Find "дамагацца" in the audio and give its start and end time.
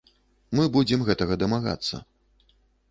1.45-2.05